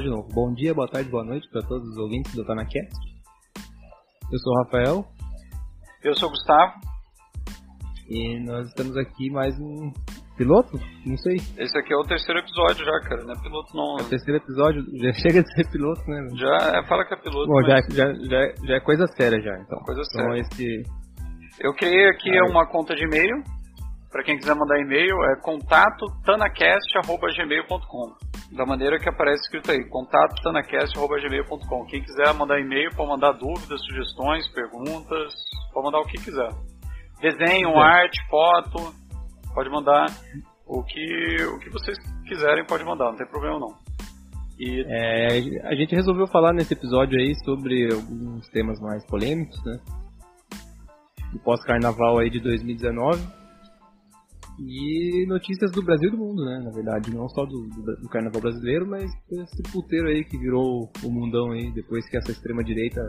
[0.00, 0.28] falar de novo.
[0.32, 2.94] Bom dia, boa tarde, boa noite para todos os ouvintes do TanaCast.
[4.32, 5.04] Eu sou o Rafael.
[6.02, 6.72] Eu sou o Gustavo.
[8.08, 9.92] E nós estamos aqui mais um
[10.36, 10.78] piloto?
[11.06, 11.36] Não sei.
[11.36, 13.24] Esse aqui é o terceiro episódio já, cara.
[13.24, 13.98] Não é piloto não.
[13.98, 16.28] É o terceiro episódio, já chega de ser piloto, né?
[16.34, 17.46] Já, é, fala que é piloto.
[17.46, 17.66] Bom, mas...
[17.66, 19.78] já, já, já, já é coisa séria já, então.
[19.80, 20.40] Coisa então, séria.
[20.40, 20.82] Esse...
[21.60, 23.42] Eu criei aqui uma conta de e-mail.
[24.10, 30.34] Para quem quiser mandar e-mail, é contato tanacast.gmail.com Da maneira que aparece escrito aí, contato
[30.42, 35.32] tanacast.gmail.com Quem quiser mandar e-mail, pode mandar dúvidas, sugestões, perguntas,
[35.72, 36.50] pode mandar o que quiser.
[37.20, 38.92] Desenho, arte, foto,
[39.54, 40.06] pode mandar
[40.66, 43.78] o que, o que vocês quiserem, pode mandar, não tem problema não.
[44.58, 44.84] E...
[44.88, 45.28] É,
[45.68, 49.78] a gente resolveu falar nesse episódio aí sobre alguns temas mais polêmicos, né?
[51.32, 53.38] Do pós-carnaval aí de 2019
[54.60, 56.60] e notícias do Brasil e do mundo, né?
[56.62, 60.90] Na verdade, não só do, do, do, carnaval brasileiro, mas esse puteiro aí que virou
[61.02, 63.00] o mundão aí depois que essa extrema direita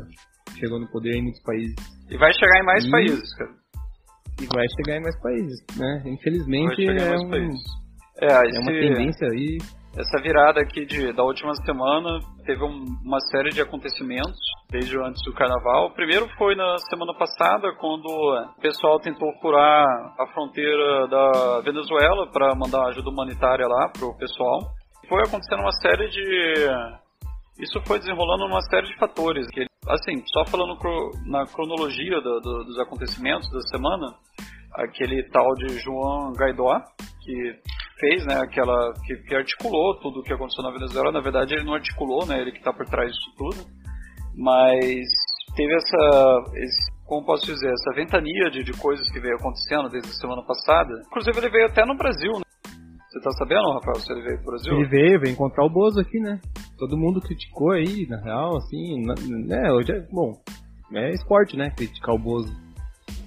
[0.58, 1.76] chegou no poder em muitos países.
[2.10, 2.92] E vai chegar em mais e...
[2.92, 3.62] países, cara
[4.42, 6.04] e vai chegar em mais países, né?
[6.06, 7.48] Infelizmente é, um, é,
[8.48, 9.58] esse, é, uma tendência aí.
[9.98, 14.40] Essa virada aqui de, da última semana teve um, uma série de acontecimentos
[14.70, 15.88] desde antes do carnaval.
[15.88, 19.86] O primeiro foi na semana passada, quando o pessoal tentou furar
[20.18, 24.60] a fronteira da Venezuela para mandar ajuda humanitária lá pro pessoal.
[25.10, 27.02] Foi acontecendo uma série de
[27.60, 30.78] isso foi desenrolando uma série de fatores que assim, só falando
[31.26, 34.16] na cronologia do, do, dos acontecimentos da semana,
[34.74, 36.80] aquele tal de João Guaidó,
[37.24, 37.60] que
[38.02, 41.64] fez, né, aquela, que, que, articulou tudo o que aconteceu na Venezuela, na verdade ele
[41.64, 43.66] não articulou, né, ele que está por trás disso tudo,
[44.36, 45.08] mas
[45.56, 50.10] teve essa, esse, como posso dizer, essa ventania de, de coisas que veio acontecendo desde
[50.10, 52.42] a semana passada, inclusive ele veio até no Brasil, né?
[53.12, 54.74] Você tá sabendo, Rafael, se ele veio pro Brasil?
[54.74, 56.40] Ele veio, veio encontrar o Bozo aqui, né?
[56.78, 59.06] Todo mundo criticou aí, na real, assim,
[59.46, 60.32] né, hoje é, bom,
[60.94, 62.56] é esporte, né, criticar o Bozo.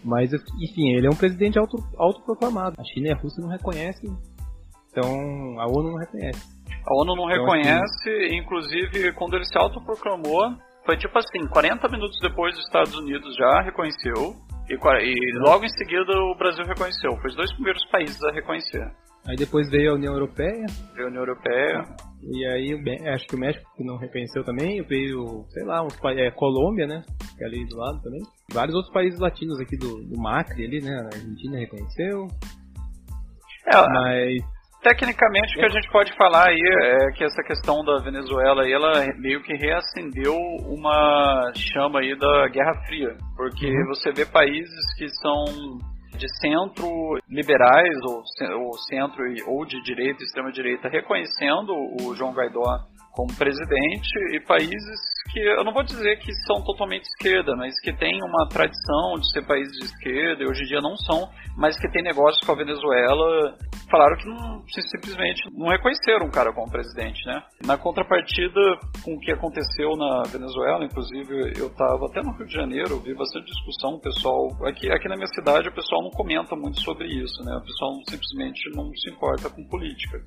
[0.02, 2.76] Mas, enfim, ele é um presidente auto, autoproclamado.
[2.78, 4.10] A China e a Rússia não reconhecem,
[4.94, 6.54] então a ONU não reconhece.
[6.86, 10.54] A ONU não então, reconhece, assim, inclusive quando ele se autoproclamou,
[10.86, 14.36] foi tipo assim, 40 minutos depois dos Estados Unidos já reconheceu,
[14.68, 17.10] e, e logo em seguida o Brasil reconheceu.
[17.20, 18.86] Foi os dois primeiros países a reconhecer.
[19.26, 20.66] Aí depois veio a União Europeia.
[20.94, 21.82] Veio a União Europeia.
[22.22, 26.30] E aí acho que o México que não reconheceu também, veio, sei lá, uns é,
[26.30, 27.02] Colômbia, né?
[27.36, 28.20] Que é ali do lado também.
[28.52, 30.94] Vários outros países latinos aqui do, do Macri ali, né?
[30.94, 32.26] A Argentina reconheceu.
[33.66, 34.53] É, mas
[34.84, 38.70] Tecnicamente, o que a gente pode falar aí é que essa questão da Venezuela aí,
[38.70, 40.36] ela meio que reacendeu
[40.68, 43.86] uma chama aí da Guerra Fria, porque uhum.
[43.86, 45.44] você vê países que são
[46.18, 46.86] de centro
[47.28, 48.22] liberais ou,
[48.62, 51.72] ou centro ou de direita, extrema direita, reconhecendo
[52.02, 52.62] o João Guaidó
[53.14, 55.00] como presidente e países
[55.32, 59.30] que eu não vou dizer que são totalmente esquerda, mas que têm uma tradição de
[59.32, 62.52] ser países de esquerda e hoje em dia não são, mas que têm negócios com
[62.52, 63.56] a Venezuela,
[63.90, 67.42] falaram que não, simplesmente não reconheceram o cara como presidente, né?
[67.64, 68.60] Na contrapartida
[69.04, 73.14] com o que aconteceu na Venezuela, inclusive eu estava até no Rio de Janeiro, vi
[73.14, 77.06] bastante discussão, o pessoal aqui aqui na minha cidade o pessoal não comenta muito sobre
[77.06, 77.56] isso, né?
[77.56, 80.18] O pessoal simplesmente não se importa com política.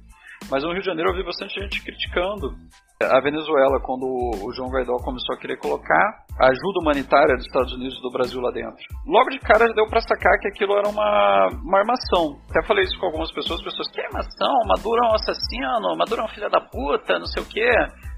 [0.49, 2.55] Mas no Rio de Janeiro eu vi bastante gente criticando
[3.03, 4.05] a Venezuela quando
[4.41, 8.11] o João Guaidó começou a querer colocar a ajuda humanitária dos Estados Unidos e do
[8.11, 8.81] Brasil lá dentro.
[9.05, 12.39] Logo de cara deu para sacar que aquilo era uma, uma armação.
[12.49, 14.53] Até falei isso com algumas pessoas, pessoas, que armação?
[14.65, 17.69] Maduro é um assassino, Maduro é um filho da puta, não sei o que.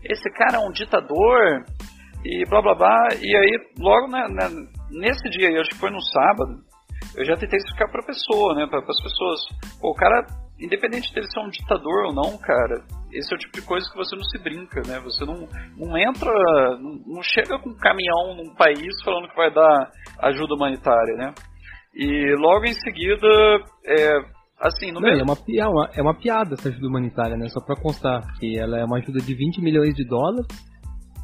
[0.03, 1.65] Esse cara é um ditador
[2.23, 3.07] e blá blá blá.
[3.19, 4.47] E aí, logo né, né,
[4.91, 6.55] nesse dia acho que foi no sábado,
[7.15, 9.39] eu já tentei explicar pra pessoa, né, para as pessoas.
[9.81, 10.25] Pô, o cara
[10.59, 13.97] independente dele ser um ditador ou não, cara, esse é o tipo de coisa que
[13.97, 14.99] você não se brinca, né?
[14.99, 15.47] Você não,
[15.77, 16.31] não entra,
[16.77, 19.89] não, não chega com um caminhão num país falando que vai dar
[20.19, 21.33] ajuda humanitária, né?
[21.95, 23.27] E logo em seguida,
[23.85, 24.17] é,
[24.59, 25.21] assim, no não, mesmo...
[25.21, 27.47] é, uma, é, uma, é uma piada essa ajuda humanitária, né?
[27.49, 30.45] Só pra constar que ela é uma ajuda de 20 milhões de dólares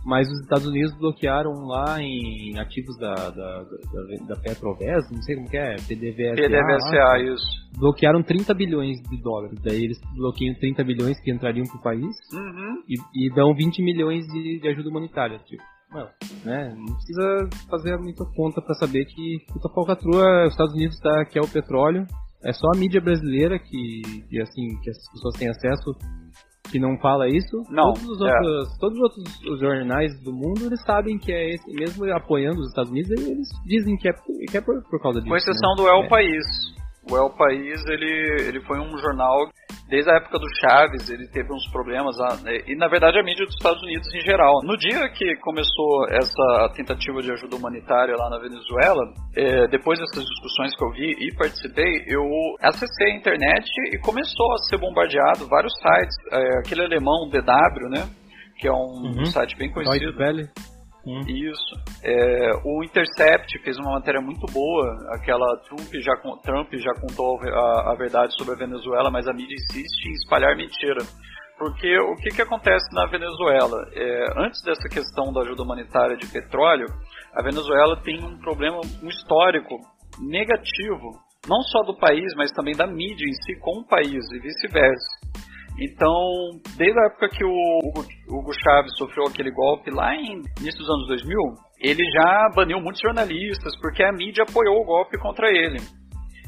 [0.06, 5.36] mas os Estados Unidos bloquearam lá em ativos da, da, da, da Petrovés, não sei
[5.36, 6.36] como que é, PDVSA.
[6.36, 7.46] PDVSA, isso.
[7.78, 9.60] Bloquearam 30 bilhões de dólares.
[9.63, 12.84] Daí eles bloqueiam 30 bilhões que entrariam pro país uhum.
[12.88, 15.40] e, e, dão 20 milhões de, de ajuda humanitária.
[15.40, 16.08] Tipo, não,
[16.46, 16.75] né?
[16.78, 21.40] Não precisa fazer muita conta para saber que puta falcatrua, os Estados Unidos tá, que
[21.40, 22.06] é o petróleo.
[22.44, 25.96] É só a mídia brasileira que, que assim, que as pessoas têm acesso
[26.72, 27.64] que não fala isso.
[27.70, 27.94] Não.
[27.94, 28.24] Todos os, é.
[28.24, 32.68] outros, todos os outros jornais do mundo eles sabem que é esse, mesmo apoiando os
[32.70, 34.14] Estados Unidos, eles dizem que é,
[34.50, 35.30] que é por, por causa disso.
[35.30, 35.84] Com exceção né?
[35.84, 36.10] do El é.
[36.10, 36.46] País.
[37.12, 39.48] O El País ele, ele foi um jornal
[39.96, 43.46] desde a época do Chaves, ele teve uns problemas, né, e na verdade a mídia
[43.46, 44.54] dos Estados Unidos em geral.
[44.64, 49.02] No dia que começou essa tentativa de ajuda humanitária lá na Venezuela,
[49.38, 52.24] é, depois dessas discussões que eu vi e participei, eu
[52.62, 56.16] acessei a internet e começou a ser bombardeado vários sites.
[56.32, 58.10] É, aquele alemão DW, né?
[58.60, 59.26] Que é um uhum.
[59.26, 60.12] site bem conhecido.
[60.12, 60.75] Deutsche
[61.06, 61.22] Hum.
[61.28, 61.75] Isso.
[62.04, 67.92] É, o Intercept fez uma matéria muito boa, aquela Trump já, Trump já contou a,
[67.92, 71.06] a verdade sobre a Venezuela, mas a mídia insiste em espalhar mentira.
[71.57, 73.78] Porque o que, que acontece na Venezuela?
[73.94, 76.88] É, antes dessa questão da ajuda humanitária de petróleo,
[77.34, 79.75] a Venezuela tem um problema, um histórico
[80.19, 81.12] negativo,
[81.48, 85.25] não só do país, mas também da mídia em si com o país e vice-versa.
[85.80, 87.80] Então, desde a época que o
[88.30, 91.38] Hugo, Chávez sofreu aquele golpe lá em início dos anos 2000,
[91.81, 95.80] ele já baniu muitos jornalistas porque a mídia apoiou o golpe contra ele.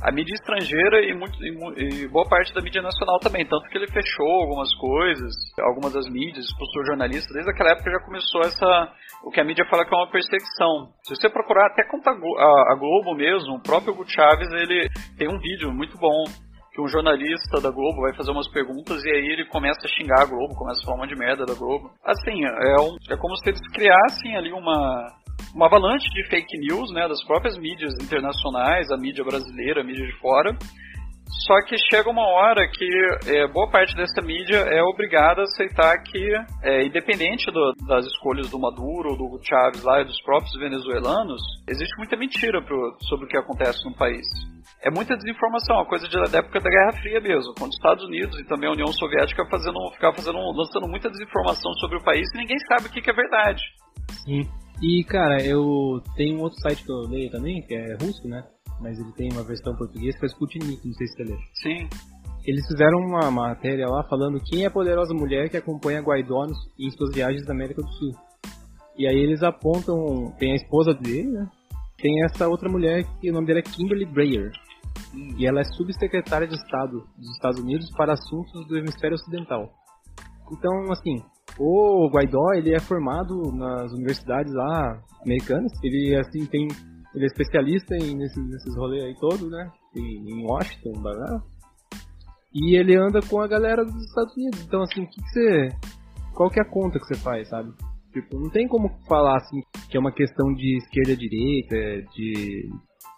[0.01, 3.77] A mídia estrangeira e, muito, e, e boa parte da mídia nacional também, tanto que
[3.77, 7.33] ele fechou algumas coisas, algumas das mídias, expulsou jornalistas.
[7.33, 8.93] Desde aquela época já começou essa,
[9.23, 10.93] o que a mídia fala que é uma perseguição.
[11.03, 14.87] Se você procurar até conta a, Globo mesmo, o próprio Hugo Chávez, ele
[15.17, 16.25] tem um vídeo muito bom
[16.77, 20.21] que um jornalista da Globo vai fazer umas perguntas e aí ele começa a xingar
[20.21, 21.89] a Globo, começa a falar uma de merda da Globo.
[22.05, 25.07] Assim, é, um, é como se eles criassem ali uma,
[25.55, 30.05] uma avalanche de fake news, né, das próprias mídias internacionais, a mídia brasileira, a mídia
[30.05, 30.55] de fora.
[31.45, 32.89] Só que chega uma hora que
[33.27, 36.29] é, boa parte dessa mídia é obrigada a aceitar que,
[36.63, 41.97] é, independente do, das escolhas do Maduro, do Chávez lá e dos próprios venezuelanos, existe
[41.97, 44.25] muita mentira pro, sobre o que acontece no país
[44.83, 48.39] é muita desinformação, a coisa da época da Guerra Fria mesmo, quando os Estados Unidos
[48.39, 52.37] e também a União Soviética fazendo, ficava fazendo, lançando muita desinformação sobre o país e
[52.37, 53.61] ninguém sabe o que, que é verdade.
[54.23, 54.41] Sim.
[54.81, 58.43] E cara, eu tenho um outro site que eu leio também, que é russo, né?
[58.79, 61.37] Mas ele tem uma versão portuguesa que é Sputnik, não sei se você lê.
[61.53, 61.89] Sim.
[62.45, 66.45] Eles fizeram uma matéria lá falando quem é a poderosa mulher que acompanha Guaidó
[66.79, 68.13] em suas viagens da América do Sul.
[68.97, 71.49] E aí eles apontam, tem a esposa dele, né?
[71.97, 74.51] Tem essa outra mulher que o nome dela é Kimberly Breyer.
[75.37, 79.69] E ela é subsecretária de Estado dos Estados Unidos para assuntos do hemisfério ocidental.
[80.51, 81.21] Então, assim,
[81.59, 85.71] o Guaidó, ele é formado nas universidades lá americanas.
[85.83, 86.67] Ele, assim, tem...
[87.17, 89.71] Ele é especialista em, nesses, nesses rolês aí todos, né?
[89.95, 91.41] Em, Washington, blá,
[92.53, 94.63] E ele anda com a galera dos Estados Unidos.
[94.63, 95.69] Então, assim, que, que você...
[96.35, 97.73] Qual que é a conta que você faz, sabe?
[98.13, 102.69] Tipo, não tem como falar, assim, que é uma questão de esquerda-direita, de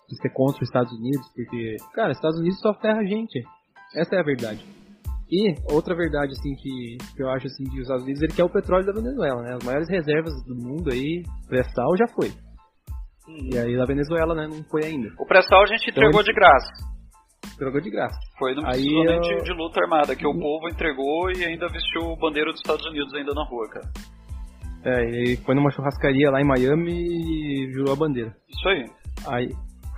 [0.10, 3.44] de ser contra os Estados Unidos, porque, cara, os Estados Unidos só ferra a gente.
[3.96, 4.66] Essa é a verdade.
[5.32, 8.44] E outra verdade, assim, que, que eu acho, assim, de os Estados Unidos, ele quer
[8.44, 9.54] o petróleo da Venezuela, né?
[9.54, 12.32] As maiores reservas do mundo aí, pré-sal já foi.
[13.30, 13.50] Uhum.
[13.54, 15.10] E aí da Venezuela, né, não foi ainda.
[15.20, 16.72] O pré-sal a gente então, entregou de graça.
[17.54, 18.20] Entregou de graça.
[18.38, 19.22] Foi no aí eu...
[19.22, 20.40] de, de luta armada, que o uhum.
[20.40, 23.90] povo entregou e ainda vestiu bandeira dos Estados Unidos ainda na rua, cara.
[24.84, 28.34] É, ele foi numa churrascaria lá em Miami e jurou a bandeira.
[28.50, 28.86] Isso aí.
[29.28, 29.50] Aí,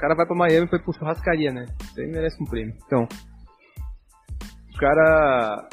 [0.02, 1.66] cara vai pra Miami e foi pro churrascaria, né?
[1.84, 2.74] Isso aí merece um prêmio.
[2.86, 3.04] Então,
[4.74, 5.70] o cara.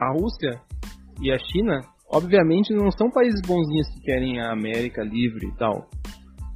[0.00, 0.60] A Rússia
[1.20, 5.90] e a China, obviamente, não são países bonzinhos que querem a América livre e tal.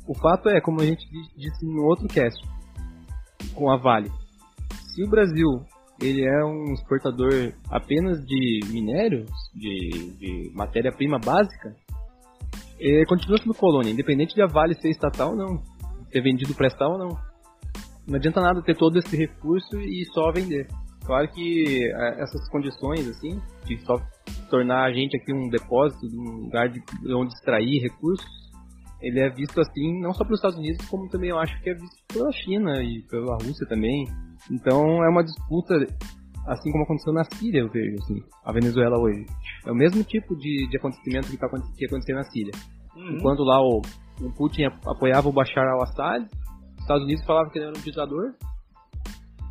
[0.06, 1.04] O fato é, como a gente
[1.36, 2.40] disse no outro cast,
[3.54, 4.10] com a Vale,
[4.94, 5.48] se o Brasil
[6.00, 11.74] ele é um exportador apenas de minérios, de, de matéria-prima básica,
[12.78, 15.62] ele continua sendo colônia, independente de a Vale ser estatal ou não
[16.10, 17.18] ter vendido pré-sal ou não.
[18.06, 20.68] Não adianta nada ter todo esse recurso e só vender.
[21.04, 23.96] Claro que é, essas condições, assim, de só
[24.50, 26.80] tornar a gente aqui um depósito, um lugar de
[27.12, 28.26] onde extrair recursos,
[29.00, 31.74] ele é visto assim não só pelos Estados Unidos, como também eu acho que é
[31.74, 34.04] visto pela China e pela Rússia também.
[34.50, 35.74] Então é uma disputa,
[36.46, 39.26] assim como aconteceu na Síria, eu vejo, assim, a Venezuela hoje.
[39.66, 42.52] É o mesmo tipo de, de acontecimento que está acontecendo na Síria.
[42.96, 43.16] Uhum.
[43.16, 43.82] Enquanto lá o,
[44.22, 48.34] o Putin apoiava o Bashar al-Assad, os Estados Unidos falavam que ele era um ditador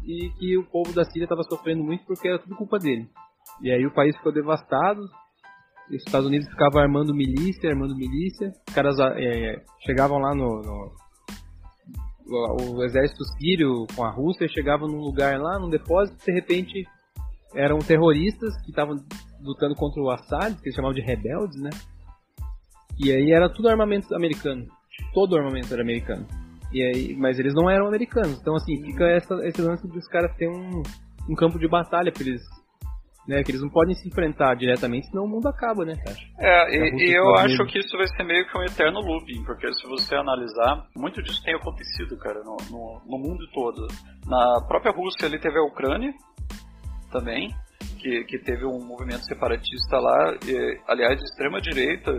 [0.04, 3.08] e que o povo da Síria estava sofrendo muito porque era tudo culpa dele.
[3.62, 5.02] E aí o país ficou devastado,
[5.90, 11.06] os Estados Unidos ficavam armando milícia, armando milícia, os caras é, chegavam lá no, no
[12.28, 16.84] o exército sírio com a Rússia chegavam num lugar lá, num depósito, de repente
[17.54, 18.96] eram terroristas que estavam
[19.42, 21.70] lutando contra o Assad, que eles chamavam de rebeldes, né?
[23.00, 24.66] E aí era tudo armamento americano.
[25.14, 26.26] Todo armamento era americano.
[26.72, 28.40] E aí, mas eles não eram americanos.
[28.40, 30.82] Então assim, fica essa, esse lance dos caras ter um,
[31.30, 32.42] um campo de batalha pra eles.
[33.28, 36.16] Né, que eles não podem se enfrentar diretamente, senão o mundo acaba, né, cara?
[36.38, 39.66] É, e, e eu acho que isso vai ser meio que um eterno looping, porque
[39.74, 43.88] se você analisar, muito disso tem acontecido, cara, no, no, no mundo todo.
[44.28, 46.14] Na própria Rússia ele teve a Ucrânia
[47.12, 47.50] também,
[48.00, 52.12] que, que teve um movimento separatista lá, e, aliás, de extrema direita,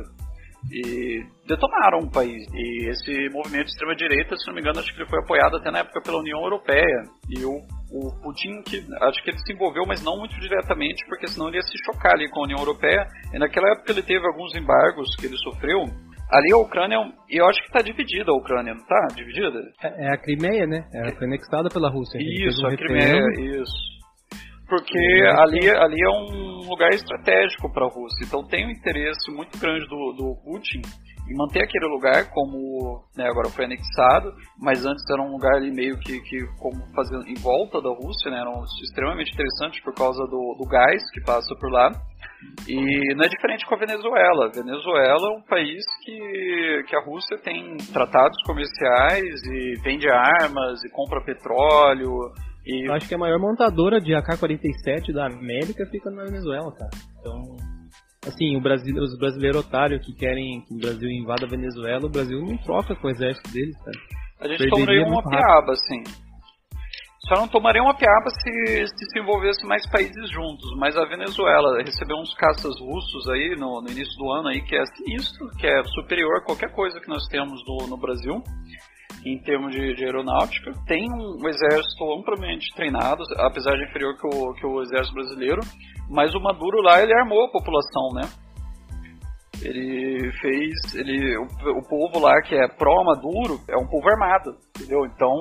[0.71, 2.43] e detonaram o país.
[2.53, 5.57] E esse movimento de extrema direita, se não me engano, acho que ele foi apoiado
[5.57, 7.03] até na época pela União Europeia.
[7.31, 11.27] E o, o Putin, que acho que ele se envolveu, mas não muito diretamente, porque
[11.29, 13.07] senão ele ia se chocar ali com a União Europeia.
[13.33, 15.85] E naquela época ele teve alguns embargos que ele sofreu.
[16.31, 16.97] Ali a Ucrânia,
[17.31, 19.15] eu acho que está dividida a Ucrânia, não está?
[19.15, 19.61] Dividida?
[19.83, 20.85] É, é, a Crimeia, né?
[20.93, 22.19] Ela foi anexada pela Rússia.
[22.19, 23.97] Isso, um a Crimeia, isso
[24.69, 24.99] porque
[25.39, 28.25] ali, ali é um lugar estratégico para a Rússia.
[28.25, 30.83] Então tem um interesse muito grande do, do Putin
[31.29, 35.73] em manter aquele lugar como né, agora foi anexado, mas antes era um lugar ali
[35.73, 39.95] meio que, que como fazendo em volta da Rússia, né, era um, extremamente interessante por
[39.95, 41.91] causa do, do gás que passa por lá.
[42.69, 44.47] E não é diferente com a Venezuela.
[44.47, 50.83] A Venezuela é um país que, que a Rússia tem tratados comerciais e vende armas
[50.85, 52.33] e compra petróleo
[52.67, 52.89] e...
[52.89, 56.91] Eu acho que a maior montadora de AK-47 da América fica na Venezuela, cara.
[57.21, 57.76] Então,
[58.27, 62.11] assim, o Brasil, os brasileiros otários que querem que o Brasil invada a Venezuela, o
[62.11, 63.99] Brasil não troca com o exército deles, cara.
[64.41, 66.03] A gente Perderia tomaria uma piaba, assim.
[67.29, 70.71] Só não tomaria uma piaba se, se se envolvesse mais países juntos.
[70.79, 74.77] Mas a Venezuela recebeu uns caças russos aí no, no início do ano aí que
[74.77, 78.43] é sinistro, que é superior a qualquer coisa que nós temos no, no Brasil
[79.27, 80.73] em termos de, de, aeronáutica.
[80.87, 85.61] Tem um exército amplamente treinado, apesar de inferior que o, que o exército brasileiro,
[86.09, 88.23] mas o Maduro lá ele armou a população, né?
[89.63, 95.05] Ele fez, ele, o, o povo lá que é pró-Maduro é um povo armado, entendeu?
[95.07, 95.35] Então,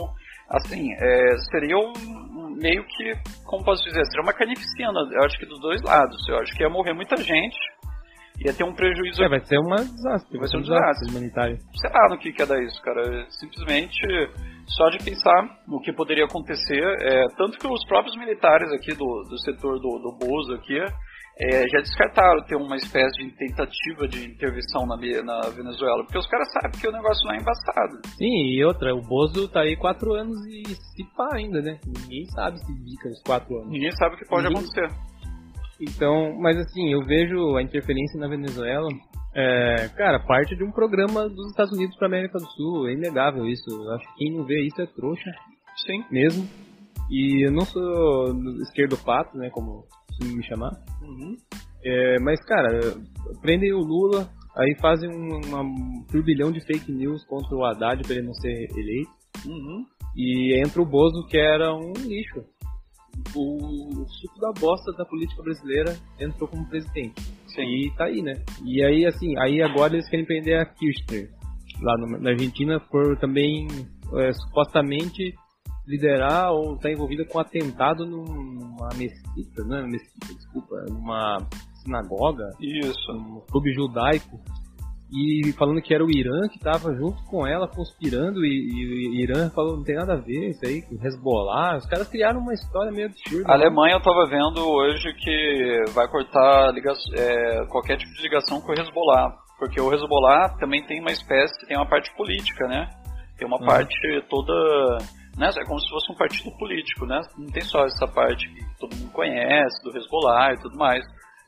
[0.49, 3.13] assim, é, seria um, meio que,
[3.45, 6.17] como posso dizer, seria uma carnificina, eu acho que dos dois lados.
[6.27, 7.57] Eu acho que ia morrer muita gente,
[8.43, 9.23] ia ter um prejuízo.
[9.23, 10.37] É, vai ser um desastre.
[10.37, 11.57] Vai ser um desastre humanitário.
[11.79, 13.25] Sei lá no que, que é dar isso, cara.
[13.29, 14.01] Simplesmente,
[14.67, 19.23] só de pensar no que poderia acontecer, é, tanto que os próprios militares aqui do,
[19.29, 20.79] do setor do, do Bozo aqui,
[21.37, 26.27] é, já descartaram ter uma espécie de tentativa de intervenção na, na, Venezuela, porque os
[26.27, 28.07] caras sabem que o negócio não é embaçado.
[28.17, 31.77] Sim, e outra, o Bozo tá aí quatro anos e se pá ainda, né?
[31.85, 33.69] Ninguém sabe se fica os quatro anos.
[33.69, 34.63] Ninguém sabe o que pode Ninguém...
[34.63, 35.14] acontecer.
[35.79, 38.87] Então, mas assim, eu vejo a interferência na Venezuela,
[39.35, 42.87] é, cara, parte de um programa dos Estados Unidos para América do Sul.
[42.87, 43.69] É inegável isso.
[43.69, 45.29] Eu acho que quem não vê isso é trouxa.
[45.85, 46.05] Sim.
[46.09, 46.47] Mesmo.
[47.11, 49.83] E eu não sou esquerdo pato, né, como
[50.23, 50.71] me chamar.
[51.01, 51.35] Uhum.
[51.83, 52.79] É, mas, cara,
[53.41, 58.25] prendem o Lula, aí fazem um turbilhão de fake news contra o Haddad para ele
[58.25, 59.11] não ser eleito.
[59.45, 59.85] Uhum.
[60.15, 62.41] E entra o Bozo, que era um lixo
[63.35, 67.21] o suco da bosta da política brasileira entrou como presidente.
[67.47, 67.63] Sim.
[67.63, 68.33] E tá aí, né?
[68.63, 71.29] E aí, assim, aí agora eles querem prender a Kirchner,
[71.81, 73.67] lá no, na Argentina, por também
[74.17, 75.33] é, supostamente
[75.87, 81.37] liderar ou estar tá envolvida com atentado numa mesquita, não é mesquita, desculpa, numa
[81.83, 82.49] sinagoga.
[82.59, 83.11] Isso.
[83.11, 84.39] Um clube judaico
[85.15, 89.13] e falando que era o Irã que estava junto com ela conspirando e, e, o
[89.23, 91.77] Irã falou não tem nada a ver isso aí com Hezbollah.
[91.77, 93.63] Os caras criaram uma história meio absurda a né?
[93.63, 96.73] Alemanha eu estava vendo hoje que vai cortar
[97.15, 101.65] é, qualquer tipo de ligação com o Hezbollah porque o Hezbollah também tem uma espécie
[101.65, 102.89] tem uma parte política né?
[103.37, 103.65] Tem uma uhum.
[103.65, 104.97] parte toda
[105.37, 107.21] né, é como se fosse um partido político né?
[107.37, 111.05] Não tem só essa parte que todo mundo conhece do Hezbollah e tudo mais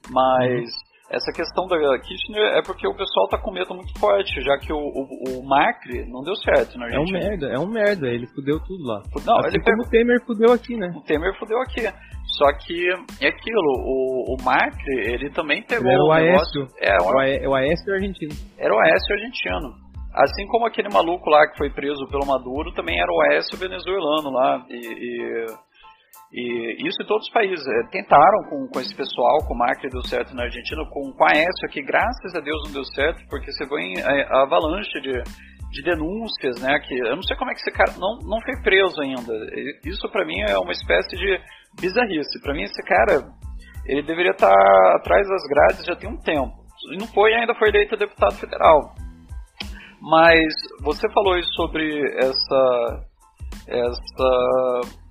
[0.10, 4.42] mas uhum essa questão da Kirchner é porque o pessoal tá com medo muito forte,
[4.42, 7.20] já que o, o, o Macri não deu certo na Argentina.
[7.20, 9.02] É um merda, é um merda, ele fudeu tudo lá.
[9.26, 10.92] Não, assim ele como o Temer fudeu aqui, né?
[10.96, 11.82] O Temer fudeu aqui.
[12.38, 12.90] Só que
[13.22, 16.68] é aquilo, o, o Macri, ele também pegou era o Aécio.
[16.82, 18.34] É, o, o Aécio argentino.
[18.58, 19.88] Era o Aécio argentino.
[20.14, 24.30] Assim como aquele maluco lá que foi preso pelo Maduro, também era o Aécio venezuelano
[24.32, 24.66] lá.
[24.70, 25.46] e, e
[26.32, 27.66] e isso em todos os países.
[27.66, 31.24] É, tentaram com, com esse pessoal, com o Macri deu certo na Argentina, com, com
[31.24, 35.00] a Aécio que graças a Deus não deu certo, porque você vê a, a avalanche
[35.02, 35.24] de,
[35.72, 36.80] de denúncias, né?
[36.80, 39.34] Que eu não sei como é que esse cara não, não foi preso ainda.
[39.86, 41.40] Isso para mim é uma espécie de
[41.80, 42.42] bizarrice.
[42.42, 43.24] Para mim esse cara
[43.86, 46.68] ele deveria estar tá atrás das grades já tem um tempo.
[46.92, 48.94] E não foi ainda foi eleito deputado federal.
[50.02, 53.08] Mas você falou sobre essa
[53.68, 55.07] essa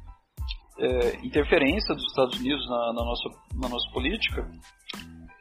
[0.78, 4.46] é, interferência dos Estados Unidos na, na, nossa, na nossa política,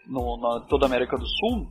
[0.08, 1.68] no, na toda a América do Sul,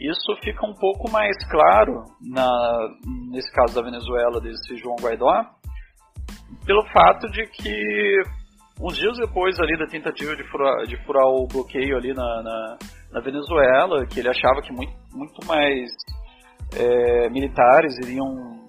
[0.00, 2.88] isso fica um pouco mais claro na,
[3.30, 5.44] nesse caso da Venezuela, desse João Guaidó,
[6.64, 8.22] pelo fato de que
[8.80, 12.78] uns dias depois ali da tentativa de furar, de furar o bloqueio ali na, na,
[13.12, 15.90] na Venezuela, que ele achava que muito, muito mais
[16.76, 18.66] é, militares iriam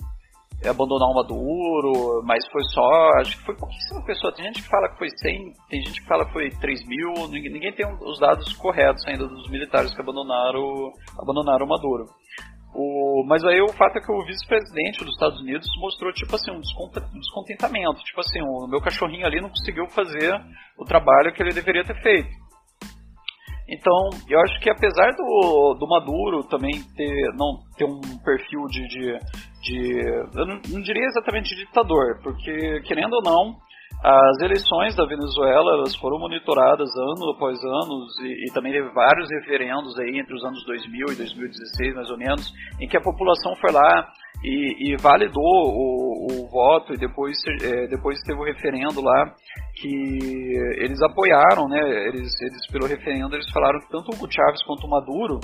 [0.67, 4.33] abandonar o Maduro, mas foi só, acho que foi pouquíssima pessoa.
[4.33, 7.27] Tem gente que fala que foi 100, tem gente que fala que foi 3 mil,
[7.29, 12.05] ninguém, ninguém tem os dados corretos ainda dos militares que abandonaram, abandonaram o Maduro.
[12.73, 16.51] O, mas aí o fato é que o vice-presidente dos Estados Unidos mostrou, tipo assim,
[16.51, 18.03] um descontentamento.
[18.03, 20.33] Tipo assim, o meu cachorrinho ali não conseguiu fazer
[20.77, 22.29] o trabalho que ele deveria ter feito.
[23.71, 28.87] Então, eu acho que apesar do, do Maduro também ter, não, ter um perfil de,
[28.87, 29.19] de,
[29.61, 30.01] de
[30.35, 33.55] eu não, diria exatamente de ditador, porque querendo ou não,
[34.01, 39.27] as eleições da Venezuela elas foram monitoradas ano após ano e, e, também teve vários
[39.29, 43.53] referendos aí entre os anos 2000 e 2016 mais ou menos, em que a população
[43.57, 44.07] foi lá
[44.41, 49.33] e, e validou o, o, voto e depois, é, depois teve o referendo lá
[49.75, 52.07] que eles apoiaram, né?
[52.07, 55.39] Eles, eles pelo referendo eles falaram que tanto o Chávez quanto o Maduro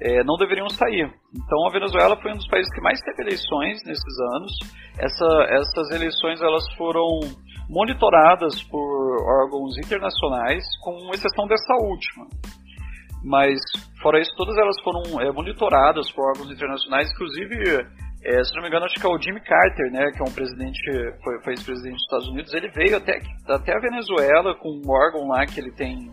[0.00, 1.10] é, não deveriam sair.
[1.34, 4.52] Então a Venezuela foi um dos países que mais teve eleições nesses anos.
[4.98, 7.20] Essa, essas eleições elas foram
[7.68, 12.26] monitoradas por órgãos internacionais, com exceção dessa última.
[13.24, 13.60] Mas,
[14.00, 17.56] fora isso, todas elas foram é, monitoradas por órgãos internacionais, inclusive,
[18.24, 20.32] é, se não me engano, acho que é o Jimmy Carter, né, que é um
[20.32, 20.78] presidente,
[21.24, 25.26] foi, foi ex-presidente dos Estados Unidos, ele veio até, até a Venezuela com um órgão
[25.26, 26.12] lá que ele tem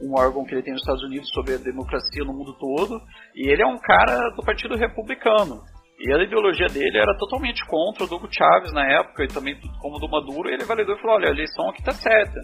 [0.00, 3.00] um órgão que ele tem nos Estados Unidos sobre a democracia no mundo todo,
[3.34, 5.62] e ele é um cara do Partido Republicano.
[5.98, 9.98] E a ideologia dele era totalmente contra o Hugo Chávez na época, e também como
[9.98, 12.40] do Maduro, e ele validou e falou, olha, a eleição aqui tá certa.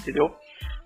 [0.00, 0.28] Entendeu?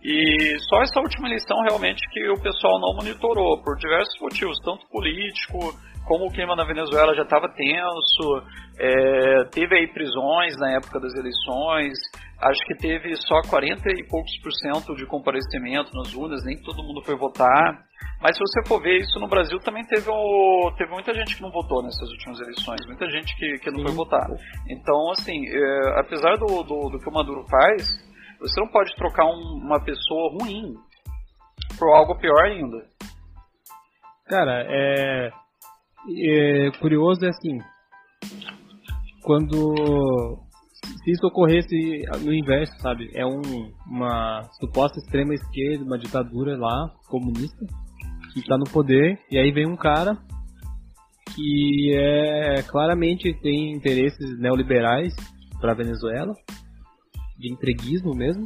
[0.02, 4.88] E só essa última eleição realmente que o pessoal não monitorou, por diversos motivos, tanto
[4.88, 5.58] político,
[6.06, 8.42] como o clima na Venezuela já estava tenso,
[8.78, 11.98] é, teve aí prisões na época das eleições,
[12.42, 16.82] acho que teve só 40 e poucos por cento de comparecimento nas urnas, nem todo
[16.82, 17.84] mundo foi votar.
[18.20, 20.10] Mas se você for ver isso no Brasil, também teve,
[20.76, 23.86] teve muita gente que não votou nessas últimas eleições, muita gente que, que não Sim.
[23.86, 24.26] foi votar.
[24.68, 27.88] Então, assim, é, apesar do, do, do, que o Maduro faz,
[28.40, 30.74] você não pode trocar um, uma pessoa ruim
[31.78, 32.78] por algo pior ainda.
[34.26, 35.30] Cara, é,
[36.24, 37.58] é curioso é assim,
[39.22, 40.38] quando
[41.02, 41.74] se isso ocorresse
[42.24, 43.10] no inverso, sabe?
[43.14, 43.40] É um,
[43.86, 47.66] uma suposta extrema esquerda, uma ditadura lá, comunista,
[48.32, 50.16] que está no poder, e aí vem um cara
[51.34, 55.14] que é claramente tem interesses neoliberais
[55.60, 56.32] para Venezuela,
[57.38, 58.44] de entreguismo mesmo.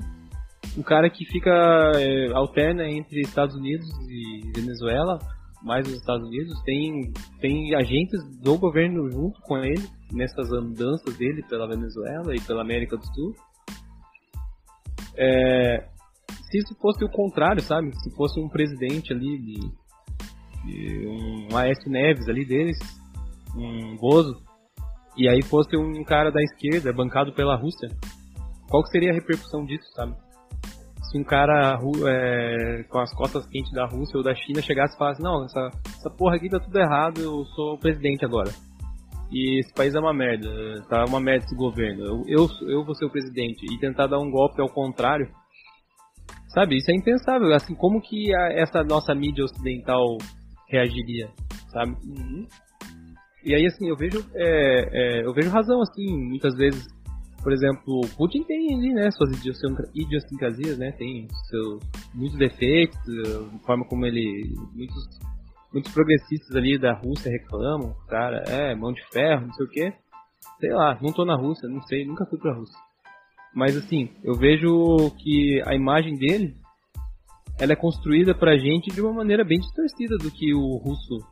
[0.77, 1.51] Um cara que fica
[1.97, 5.19] é, alterna entre Estados Unidos e Venezuela,
[5.67, 11.43] mais os Estados Unidos, tem, tem agentes do governo junto com ele nessas andanças dele
[11.49, 13.35] pela Venezuela e pela América do Sul.
[15.17, 15.89] É,
[16.49, 17.91] se isso fosse o contrário, sabe?
[18.01, 19.61] Se fosse um presidente ali de,
[20.65, 22.79] de um Aécio Neves ali deles,
[23.57, 24.41] um Bozo,
[25.17, 27.89] e aí fosse um cara da esquerda bancado pela Rússia,
[28.71, 30.15] qual seria a repercussão disso, sabe?
[31.19, 35.23] Um cara é, com as costas quentes da Rússia ou da China chegasse e falasse,
[35.23, 38.51] não, essa, essa porra aqui tá tudo errado, eu sou o presidente agora.
[39.31, 40.49] E esse país é uma merda,
[40.89, 42.05] tá uma merda esse governo.
[42.05, 45.29] Eu, eu, eu vou ser o presidente e tentar dar um golpe ao contrário,
[46.57, 47.53] Sabe, isso é impensável.
[47.53, 50.17] Assim, como que a, essa nossa mídia ocidental
[50.71, 51.29] reagiria,
[51.71, 51.93] sabe?
[52.03, 52.47] Uhum.
[53.45, 56.87] E aí, assim, eu vejo, é, é, eu vejo razão, assim, muitas vezes.
[57.47, 59.31] Por exemplo, Putin tem ali, né, suas
[59.95, 61.81] idiosincrasias, né, tem seus
[62.13, 65.09] muitos defeitos, a forma como ele, muitos,
[65.73, 69.93] muitos progressistas ali da Rússia reclamam, cara, é, mão de ferro, não sei o quê.
[70.59, 72.77] Sei lá, não tô na Rússia, não sei, nunca fui pra Rússia.
[73.55, 76.57] Mas assim, eu vejo que a imagem dele
[77.61, 81.25] ela é construída pra gente de uma maneira bem distorcida do que o russo.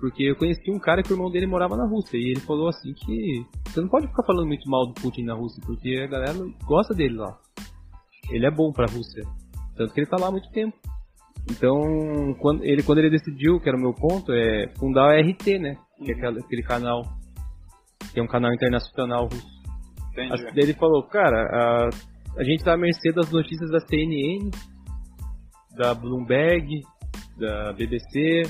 [0.00, 2.68] Porque eu conheci um cara que o irmão dele morava na Rússia e ele falou
[2.68, 6.06] assim que você não pode ficar falando muito mal do Putin na Rússia, porque a
[6.06, 6.32] galera
[6.64, 7.38] gosta dele lá.
[8.30, 9.22] Ele é bom pra Rússia.
[9.76, 10.74] Tanto que ele tá lá há muito tempo.
[11.50, 15.58] Então, quando ele, quando ele decidiu, que era o meu ponto, é fundar o RT,
[15.58, 15.76] né?
[16.02, 17.02] Que é aquele, aquele canal,
[18.12, 19.60] que é um canal internacional russo.
[20.12, 20.60] Entendi.
[20.60, 21.88] Ele falou, cara, a,
[22.38, 24.50] a gente tá à mercê das notícias da CNN,
[25.76, 26.82] da Bloomberg,
[27.38, 28.42] da BBC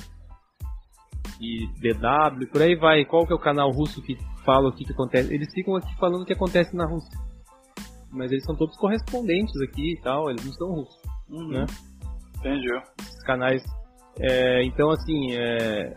[1.41, 3.05] e DW, por aí vai.
[3.05, 5.33] Qual que é o canal russo que fala o que, que acontece?
[5.33, 7.19] Eles ficam aqui falando o que acontece na Rússia.
[8.13, 11.49] Mas eles são todos correspondentes aqui e tal, eles não são russos, uhum.
[11.49, 11.67] né?
[12.39, 12.69] Entendi.
[13.01, 13.63] Esses canais.
[14.19, 15.95] É, então, assim, é...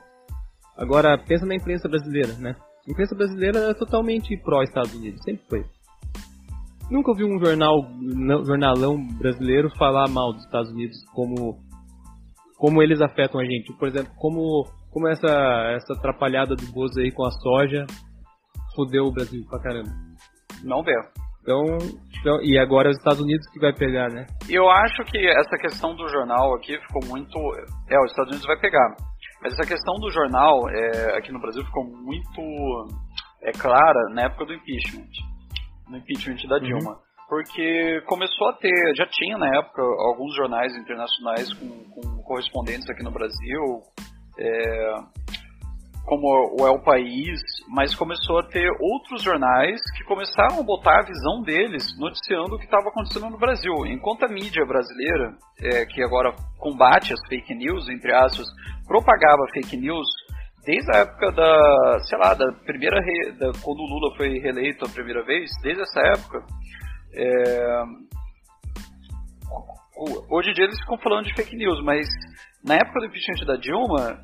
[0.77, 2.55] agora pensa na imprensa brasileira, né?
[2.87, 5.65] A imprensa brasileira é totalmente pró-Estados Unidos, sempre foi.
[6.91, 7.81] Nunca ouvi um jornal,
[8.45, 11.59] jornalão brasileiro falar mal dos Estados Unidos como
[12.57, 13.73] como eles afetam a gente.
[13.73, 15.27] Por exemplo, como como essa
[15.75, 17.85] essa atrapalhada do Bozo aí com a soja
[18.75, 19.89] fodeu o Brasil pra caramba.
[20.63, 20.93] Não vê.
[21.41, 21.77] Então,
[22.19, 24.25] então, e agora os Estados Unidos que vai pegar, né?
[24.49, 27.37] Eu acho que essa questão do jornal aqui ficou muito.
[27.89, 28.95] É, os Estados Unidos vai pegar.
[29.41, 32.41] Mas essa questão do jornal é, aqui no Brasil ficou muito
[33.41, 35.09] é, clara na época do impeachment.
[35.89, 36.61] No impeachment da uhum.
[36.61, 36.91] Dilma.
[36.91, 37.13] Uhum.
[37.27, 43.03] Porque começou a ter, já tinha na época alguns jornais internacionais com, com correspondentes aqui
[43.03, 43.81] no Brasil.
[44.37, 44.95] É,
[46.05, 51.05] como o o País, mas começou a ter outros jornais que começaram a botar a
[51.05, 53.73] visão deles noticiando o que estava acontecendo no Brasil.
[53.85, 58.45] Enquanto a mídia brasileira, é, que agora combate as fake news, entre aspas,
[58.87, 60.07] propagava fake news
[60.65, 64.85] desde a época da, sei lá, da primeira, re, da, quando o Lula foi reeleito
[64.85, 66.45] a primeira vez, desde essa época,
[67.15, 67.83] é,
[70.29, 72.07] hoje em dia eles ficam falando de fake news, mas
[72.63, 74.19] na época do impeachment da Dilma,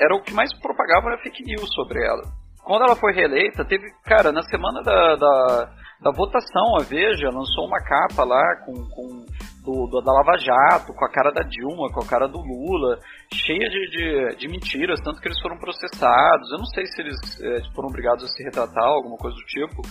[0.00, 2.22] era o que mais propagava era fake news sobre ela.
[2.64, 5.70] Quando ela foi reeleita, teve, cara, na semana da, da,
[6.00, 9.26] da votação, a Veja lançou uma capa lá com, com
[9.64, 12.98] do, do, da Lava Jato, com a cara da Dilma, com a cara do Lula,
[13.32, 16.52] cheia de, de, de mentiras, tanto que eles foram processados.
[16.52, 19.82] Eu não sei se eles é, foram obrigados a se retratar, alguma coisa do tipo.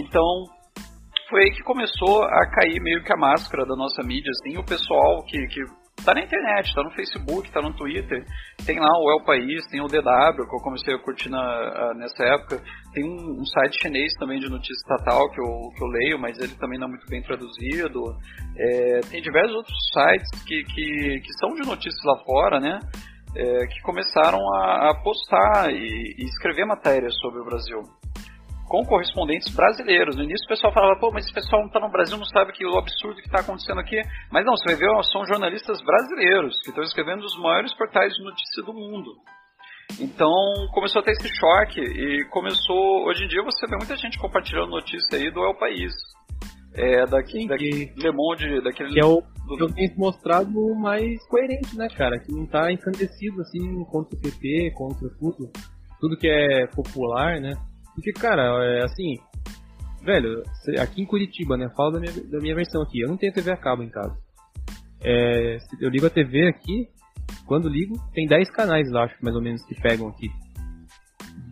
[0.00, 0.44] Então,
[1.28, 4.64] foi aí que começou a cair meio que a máscara da nossa mídia, assim, o
[4.64, 5.60] pessoal que, que
[6.04, 8.24] Tá na internet, tá no Facebook, tá no Twitter,
[8.66, 12.22] tem lá o El País, tem o DW, que eu comecei a curtir na, nessa
[12.24, 12.62] época,
[12.92, 16.38] tem um, um, site chinês também de notícia estatal que eu, que eu leio, mas
[16.38, 18.02] ele também não é muito bem traduzido.
[18.54, 22.80] É, tem diversos outros sites que, que, que são de notícias lá fora, né?
[23.36, 27.82] É, que começaram a, a postar e, e escrever matérias sobre o Brasil
[28.74, 30.16] com correspondentes brasileiros.
[30.16, 32.52] No início o pessoal falava, pô, mas esse pessoal não está no Brasil, não sabe
[32.52, 34.00] que o absurdo que está acontecendo aqui.
[34.32, 38.24] Mas não, você vai ver, são jornalistas brasileiros que estão escrevendo os maiores portais de
[38.24, 39.12] notícia do mundo.
[40.00, 40.32] Então
[40.72, 43.06] começou a ter esse choque e começou.
[43.06, 45.92] Hoje em dia você vê muita gente compartilhando notícia aí do El País.
[46.74, 48.92] É, daqui, daqui Le Monde, daquele.
[48.92, 49.56] Que é o do...
[49.56, 52.18] que eu tenho mostrado mais coerente, né, cara?
[52.18, 55.52] Que não tá encandecido assim contra o PP, contra tudo.
[56.00, 57.52] Tudo que é popular, né?
[57.94, 59.16] Porque, cara, é assim,
[60.02, 60.42] velho,
[60.80, 61.68] aqui em Curitiba, né?
[61.76, 63.00] Fala da minha, da minha versão aqui.
[63.00, 64.16] Eu não tenho TV a cabo em casa.
[65.02, 66.88] É, eu ligo a TV aqui,
[67.46, 70.28] quando ligo, tem 10 canais lá, acho, mais ou menos, que pegam aqui.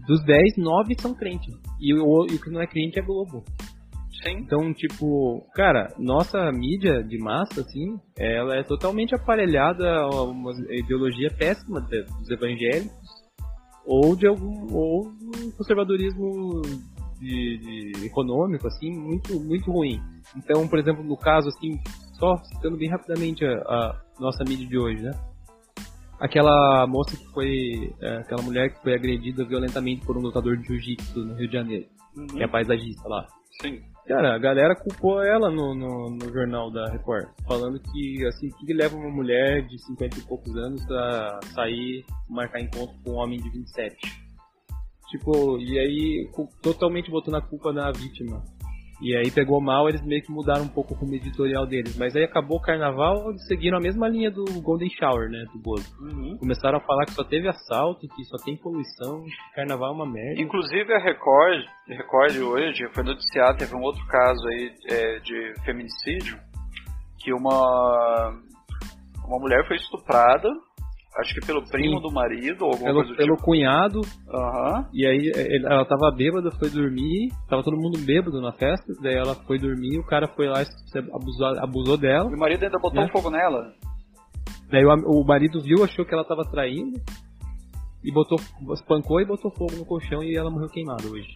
[0.07, 1.55] Dos 10, 9 são crentes.
[1.81, 3.45] E o, e o que não é crente é Globo.
[4.23, 4.39] Sim.
[4.39, 11.29] Então, tipo, cara, nossa mídia de massa, assim, ela é totalmente aparelhada a uma ideologia
[11.31, 13.22] péssima dos evangélicos
[13.85, 16.63] ou de algum ou um conservadorismo
[17.19, 20.01] de, de econômico assim muito muito ruim.
[20.37, 21.81] Então, por exemplo, no caso assim,
[22.19, 25.13] só citando bem rapidamente a, a nossa mídia de hoje, né?
[26.21, 30.67] Aquela moça que foi, é, aquela mulher que foi agredida violentamente por um lutador de
[30.69, 32.27] jiu-jitsu no Rio de Janeiro, uhum.
[32.29, 33.27] que é paisagista lá.
[33.61, 33.81] Sim.
[34.07, 38.75] Cara, a galera culpou ela no, no, no, jornal da Record, falando que, assim, que
[38.75, 43.41] leva uma mulher de 50 e poucos anos a sair, marcar encontro com um homem
[43.41, 43.97] de 27?
[45.09, 48.43] Tipo, e aí, totalmente botando a culpa na vítima.
[49.03, 51.99] E aí pegou mal, eles meio que mudaram um pouco o rumo editorial deles.
[51.99, 55.45] Mas aí acabou o carnaval, eles seguiram a mesma linha do Golden Shower, né?
[55.53, 55.93] Do Bozo.
[56.01, 56.37] Uhum.
[56.39, 60.07] Começaram a falar que só teve assalto, que só tem poluição, que carnaval é uma
[60.07, 60.41] merda.
[60.41, 66.39] Inclusive a Record, Record hoje foi noticiado, teve um outro caso aí é, de feminicídio,
[67.19, 68.41] que uma,
[69.27, 70.49] uma mulher foi estuprada
[71.19, 72.03] Acho que pelo primo Sim.
[72.03, 73.45] do marido, ou alguma pelo, coisa do Pelo tipo.
[73.45, 73.99] cunhado.
[74.01, 74.87] Uhum.
[74.95, 77.31] E aí ele, ela tava bêbada, foi dormir.
[77.49, 78.93] Tava todo mundo bêbado na festa.
[79.03, 80.67] Daí ela foi dormir, o cara foi lá e
[81.15, 82.31] abusou, abusou dela.
[82.31, 83.11] E o marido ainda botou né?
[83.13, 83.73] fogo nela.
[84.71, 86.99] Daí o, o marido viu, achou que ela tava traindo.
[88.03, 88.39] E botou,
[88.73, 91.29] espancou e botou fogo no colchão e ela morreu queimada hoje.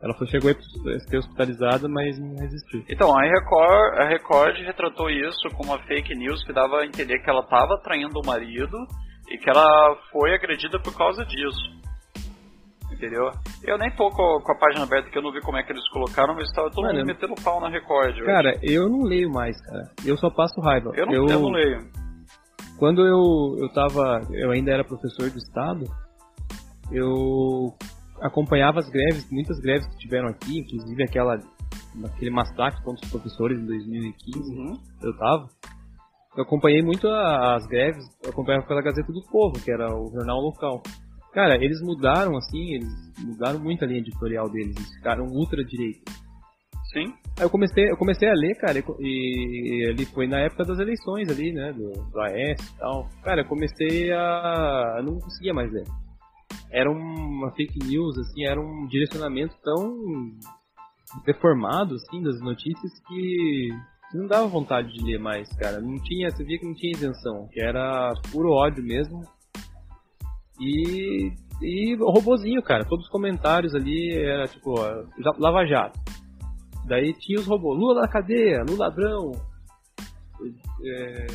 [0.00, 2.84] Ela foi, chegou a ser hospitalizada, mas não resistiu.
[2.88, 7.18] Então, a Record, a Record retratou isso como uma fake news que dava a entender
[7.20, 8.76] que ela estava traindo o marido
[9.28, 11.74] e que ela foi agredida por causa disso.
[12.92, 13.30] Entendeu?
[13.64, 15.72] Eu nem tô com, com a página aberta que eu não vi como é que
[15.72, 18.14] eles colocaram, mas estava todo Mano, mundo metendo pau na Record.
[18.14, 18.24] Hoje.
[18.24, 19.90] Cara, eu não leio mais, cara.
[20.04, 20.92] Eu só passo raiva.
[20.94, 21.78] Eu não, eu, eu não leio.
[22.78, 24.20] Quando eu, eu tava.
[24.32, 25.86] Eu ainda era professor do estado,
[26.92, 27.74] eu
[28.20, 31.38] acompanhava as greves, muitas greves que tiveram aqui, inclusive aquela
[32.04, 34.80] aquele massacre contra os professores em 2015, uhum.
[35.02, 35.48] eu tava.
[36.36, 40.40] Eu acompanhei muito as greves, eu acompanhava pela Gazeta do Povo, que era o jornal
[40.40, 40.82] local.
[41.32, 42.88] Cara, eles mudaram assim, eles
[43.24, 46.12] mudaram muito a linha editorial deles, eles ficaram ultra direita.
[46.92, 47.12] Sim.
[47.38, 51.28] Aí eu comecei, eu comecei a ler, cara, e, ele foi na época das eleições
[51.28, 53.08] ali, né, do, do AS e tal.
[53.22, 54.96] Cara, eu comecei a.
[54.98, 55.84] Eu não conseguia mais ler.
[56.70, 59.92] era uma fake news, assim, era um direcionamento tão
[61.26, 63.70] deformado, assim, das notícias que
[64.14, 65.80] não dava vontade de ler mais, cara.
[65.80, 69.22] Não tinha, você via que não tinha isenção, que era puro ódio mesmo.
[70.60, 75.04] E, e robozinho, cara, todos os comentários ali era tipo, ó,
[75.38, 75.98] Lava Jato.
[76.86, 79.32] Daí tinha os robôs, Lula na cadeia, Lula ladrão.
[80.84, 81.26] É,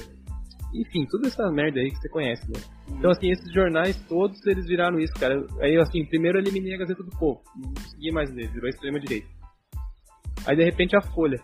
[0.73, 2.61] enfim, toda essa merda aí que você conhece, né?
[2.89, 5.45] Então, assim, esses jornais todos, eles viraram isso, cara.
[5.59, 7.41] Aí, assim, primeiro eu eliminei a Gazeta do Povo.
[7.55, 9.27] Não consegui mais ler, virou extrema-direita.
[10.45, 11.39] Aí, de repente, a Folha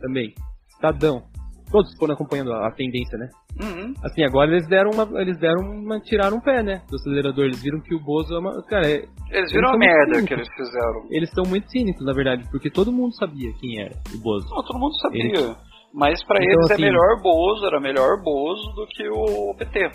[0.00, 0.34] também.
[0.82, 1.22] Estadão.
[1.70, 3.28] Todos foram acompanhando a, tendência, né?
[3.62, 3.94] Uhum.
[4.04, 5.20] Assim, agora eles deram uma.
[5.20, 6.00] Eles deram uma.
[6.00, 6.82] tiraram um pé, né?
[6.90, 7.44] Do acelerador.
[7.44, 8.62] Eles viram que o Bozo é uma.
[8.64, 11.06] Cara, é, eles viram eles a merda que eles fizeram.
[11.10, 14.46] Eles são muito cínicos, na verdade, porque todo mundo sabia quem era o Bozo.
[14.50, 15.24] Não, todo mundo sabia.
[15.24, 15.56] Eles...
[15.94, 19.54] Mas para então, eles é assim, é melhor Bozo, era melhor Bozo do que o
[19.56, 19.90] PT.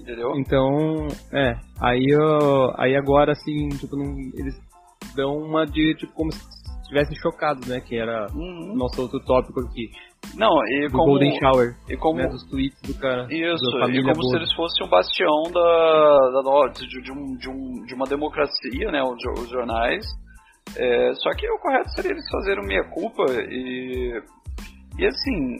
[0.00, 0.32] Entendeu?
[0.36, 1.56] Então, é.
[1.80, 2.06] Aí,
[2.76, 4.54] aí agora, assim, tipo, não, eles
[5.16, 6.53] dão uma de, tipo, como se
[6.84, 7.80] estivessem chocados, né?
[7.80, 8.74] Que era uhum.
[8.76, 9.90] nosso outro tópico aqui.
[10.36, 11.06] Não, e do como.
[11.06, 11.76] Golden Shower.
[11.88, 12.18] E como.
[12.18, 13.26] Né, dos tweets do cara.
[13.30, 17.84] Isso, e como se eles fossem um bastião da, da de, de, um, de, um,
[17.86, 19.02] de uma democracia, né?
[19.02, 20.04] Os jornais.
[20.76, 24.22] É, só que o correto seria eles fazerem meia-culpa e.
[24.96, 25.56] E assim,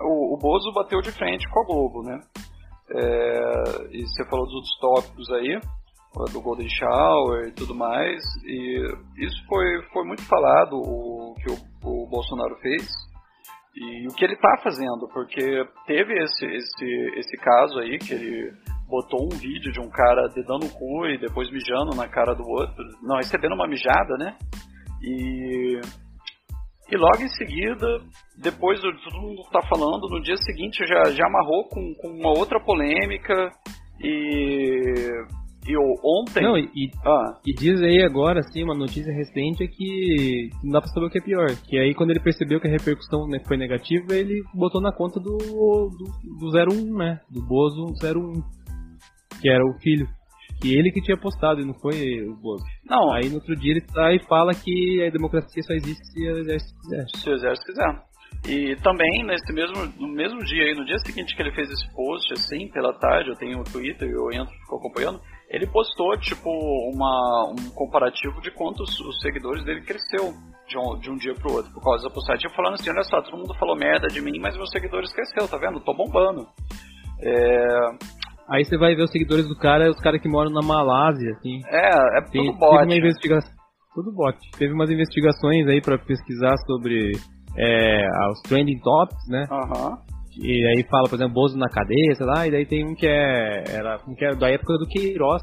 [0.00, 2.18] o, o Bozo bateu de frente com a Globo, né?
[2.92, 3.52] É,
[3.92, 5.60] e você falou dos outros tópicos aí
[6.32, 8.22] do Golden Shower e tudo mais.
[8.44, 8.82] E
[9.18, 11.56] isso foi, foi muito falado, o que o,
[11.88, 12.88] o Bolsonaro fez.
[13.74, 18.52] E o que ele está fazendo, porque teve esse, esse, esse caso aí que ele
[18.88, 22.42] botou um vídeo de um cara dedando o cu e depois mijando na cara do
[22.42, 24.36] outro, não, recebendo uma mijada, né?
[25.00, 25.80] E,
[26.90, 27.86] e logo em seguida,
[28.36, 32.30] depois do todo mundo tá falando, no dia seguinte já, já amarrou com, com uma
[32.30, 33.52] outra polêmica
[34.02, 35.06] e
[35.66, 36.42] e ontem.
[36.42, 37.38] Não, e, ah.
[37.46, 41.10] e diz aí agora, assim, uma notícia recente é que não dá pra saber o
[41.10, 41.46] que é pior.
[41.68, 45.20] Que aí quando ele percebeu que a repercussão né, foi negativa, ele botou na conta
[45.20, 45.90] do, do,
[46.38, 47.20] do 01, né?
[47.30, 48.42] Do Bozo 01.
[49.40, 50.06] Que era o filho.
[50.60, 52.64] Que ele que tinha postado e não foi o Bozo.
[52.84, 53.12] Não.
[53.12, 56.38] Aí no outro dia ele sai e fala que a democracia só existe se o
[56.38, 57.04] exército quiser.
[57.16, 58.10] Se o exército quiser.
[58.48, 61.86] E também, nesse mesmo, no mesmo dia aí, no dia seguinte que ele fez esse
[61.94, 65.20] post, assim, pela tarde, eu tenho o Twitter, eu entro, fico acompanhando,
[65.50, 66.48] ele postou, tipo,
[66.94, 70.32] uma, um comparativo de quantos os seguidores dele cresceu
[70.68, 73.02] de um, de um dia pro outro, por causa da postagem, tipo, falando assim, olha
[73.02, 75.80] só, todo mundo falou merda de mim, mas meus seguidores cresceu, tá vendo?
[75.80, 76.46] Tô bombando.
[77.20, 77.66] É...
[78.48, 81.60] Aí você vai ver os seguidores do cara, os caras que moram na Malásia, assim.
[81.66, 82.70] É, é tudo bot.
[82.70, 83.52] Teve uma investigação,
[83.94, 84.38] tudo bot.
[84.56, 87.12] Teve umas investigações aí para pesquisar sobre
[87.58, 89.46] é, os trending topics, né?
[89.50, 90.09] Uhum.
[90.42, 93.06] E aí fala, por exemplo, Bozo na cadeia, sei lá, e daí tem um que
[93.06, 95.42] é, era, um que era da época do Queiroz.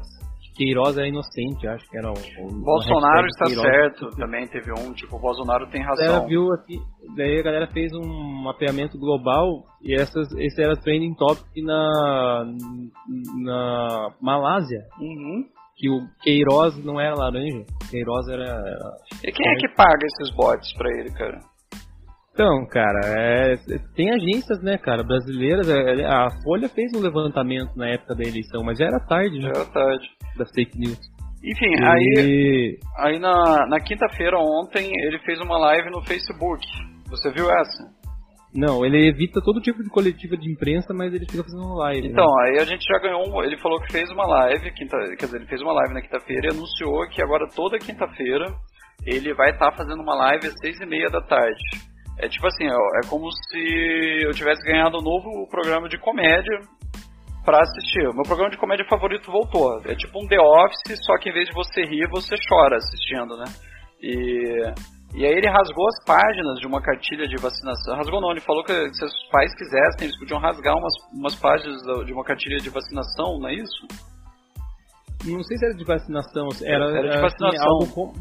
[0.56, 2.60] Queiroz era inocente, acho que era um.
[2.60, 3.64] Bolsonaro está Queiroz.
[3.64, 6.04] certo, também teve um, tipo, o Bolsonaro tem razão.
[6.04, 6.80] A galera viu assim,
[7.14, 12.44] daí a galera fez um mapeamento global e essas, esse era trending topic na,
[13.40, 14.80] na Malásia.
[15.00, 15.46] Uhum
[15.78, 18.96] que o Queiroz não era laranja, Queiroz era, era...
[19.22, 21.38] E quem é que paga esses bots pra ele, cara?
[22.38, 23.56] Então, cara, é,
[23.96, 25.68] tem agências, né, cara, brasileiras.
[25.68, 29.40] É, é, a Folha fez um levantamento na época da eleição, mas já era tarde,
[29.40, 29.50] né?
[29.52, 30.08] Já era tarde.
[30.36, 31.00] Das fake news.
[31.42, 31.84] Enfim, e...
[31.84, 36.64] aí, aí na, na quinta-feira, ontem, ele fez uma live no Facebook.
[37.10, 37.90] Você viu essa?
[38.54, 42.06] Não, ele evita todo tipo de coletiva de imprensa, mas ele fica fazendo live.
[42.06, 42.44] Então, né?
[42.44, 45.38] aí a gente já ganhou um, Ele falou que fez uma live, quinta, quer dizer,
[45.38, 48.46] ele fez uma live na quinta-feira e anunciou que agora toda quinta-feira
[49.04, 51.87] ele vai estar tá fazendo uma live às seis e meia da tarde.
[52.18, 56.58] É tipo assim, é como se eu tivesse ganhado um novo programa de comédia
[57.44, 58.02] para assistir.
[58.12, 59.80] Meu programa de comédia favorito voltou.
[59.86, 63.36] É tipo um The Office, só que em vez de você rir, você chora assistindo,
[63.38, 63.44] né?
[64.02, 64.72] E,
[65.14, 67.96] e aí ele rasgou as páginas de uma cartilha de vacinação.
[67.96, 71.80] Rasgou não, ele falou que se os pais quisessem, eles podiam rasgar umas, umas páginas
[72.04, 73.86] de uma cartilha de vacinação, não é isso?
[75.24, 77.78] Não sei se era de vacinação, era, era de assim, vacinação.
[77.80, 78.12] Assim, algo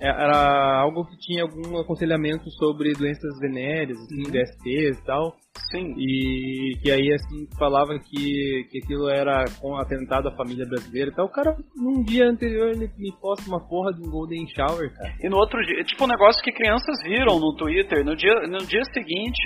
[0.00, 4.30] era algo que tinha algum aconselhamento sobre doenças venéreas, assim, uhum.
[4.30, 5.36] DSTs e tal.
[5.70, 5.94] Sim.
[5.98, 11.14] E que aí, assim, falava que, que aquilo era com atentado à família brasileira e
[11.14, 11.26] tal.
[11.26, 15.14] O cara, num dia anterior, ele me posta uma porra de um Golden Shower, cara.
[15.20, 18.04] E no outro dia, tipo um negócio que crianças viram no Twitter.
[18.04, 19.42] No dia, no dia seguinte,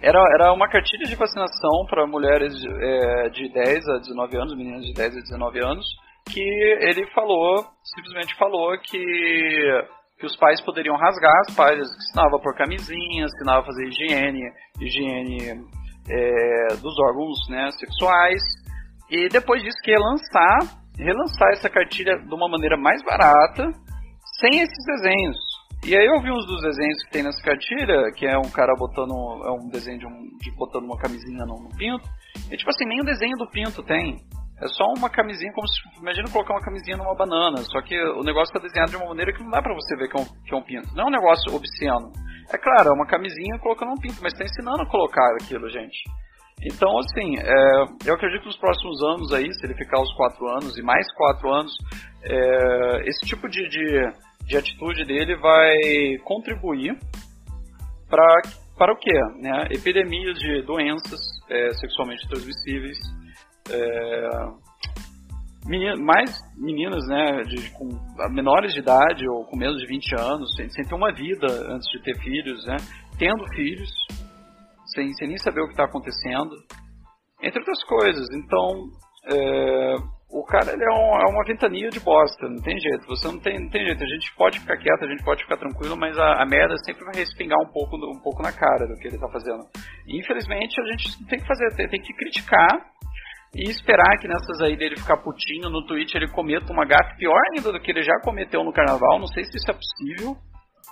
[0.00, 4.84] era, era uma cartilha de vacinação para mulheres é, de 10 a 19 anos, meninas
[4.84, 9.04] de 10 a 19 anos que ele falou, simplesmente falou que,
[10.18, 14.42] que os pais poderiam rasgar as páginas, que ensinava por camisinhas, ensinava a fazer higiene,
[14.80, 15.38] higiene
[16.10, 18.42] é, dos órgãos né, sexuais,
[19.10, 23.70] e depois disso que ia lançar relançar essa cartilha de uma maneira mais barata,
[24.40, 25.36] sem esses desenhos.
[25.84, 28.72] E aí eu vi uns dos desenhos que tem nessa cartilha, que é um cara
[28.78, 29.12] botando.
[29.12, 32.08] É um desenho de, um, de botando uma camisinha no, no pinto.
[32.50, 34.16] E tipo assim, nem o desenho do pinto tem.
[34.62, 35.74] É só uma camisinha, como se.
[36.00, 37.58] Imagina colocar uma camisinha numa banana.
[37.64, 40.08] Só que o negócio está desenhado de uma maneira que não dá pra você ver
[40.08, 40.94] que é, um, que é um pinto.
[40.94, 42.12] Não é um negócio obsceno.
[42.52, 46.04] É claro, é uma camisinha colocando um pinto, mas está ensinando a colocar aquilo, gente.
[46.62, 50.46] Então, assim, é, eu acredito que nos próximos anos aí, se ele ficar os quatro
[50.48, 51.72] anos e mais quatro anos,
[52.22, 54.12] é, esse tipo de, de,
[54.46, 55.76] de, atitude dele vai
[56.24, 56.96] contribuir
[58.08, 58.40] para
[58.76, 59.14] para o quê?
[59.40, 59.68] Né?
[59.70, 62.98] Epidemias de doenças é, sexualmente transmissíveis,
[63.70, 64.28] é,
[65.66, 67.88] menina, mais meninas né, de, com
[68.30, 71.88] menores de idade ou com menos de 20 anos, sem, sem ter uma vida antes
[71.90, 72.76] de ter filhos, né,
[73.18, 73.90] tendo filhos,
[74.94, 76.50] sem, sem nem saber o que está acontecendo,
[77.42, 78.26] entre outras coisas.
[78.32, 78.90] Então,
[79.30, 79.96] é,
[80.30, 83.06] o cara ele é, um, é, uma ventania de bosta, não tem jeito.
[83.06, 84.02] Você não tem, não tem jeito.
[84.02, 87.04] A gente pode ficar quieto, a gente pode ficar tranquilo, mas a, a merda sempre
[87.04, 89.64] vai respingar um pouco, um pouco na cara do que ele está fazendo.
[90.06, 92.68] E, infelizmente, a gente tem que fazer, tem, tem que criticar
[93.54, 97.40] e esperar que nessas aí dele ficar putinho no Twitch ele cometa uma gafe pior
[97.52, 99.20] ainda do que ele já cometeu no carnaval.
[99.20, 100.36] Não sei se isso é possível,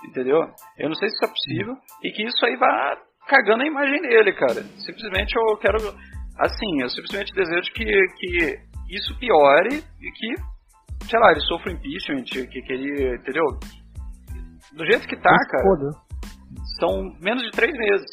[0.07, 0.39] entendeu?
[0.77, 2.97] Eu não sei se isso é possível e que isso aí vá
[3.27, 4.63] cagando a imagem dele, cara.
[4.85, 5.77] Simplesmente eu quero.
[6.39, 7.85] Assim, eu simplesmente desejo que,
[8.17, 13.15] que isso piore e que, sei lá, ele sofra impeachment, que, que ele.
[13.15, 13.43] Entendeu?
[14.73, 15.63] Do jeito que tá, cara.
[15.63, 16.03] Foda.
[16.79, 18.09] São menos de três meses